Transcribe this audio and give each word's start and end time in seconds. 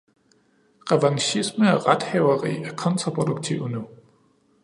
Revanchisme 0.91 1.75
og 1.75 1.85
rethaveri 1.87 2.57
er 2.61 2.75
kontraproduktive 2.75 3.69
nu. 3.69 3.87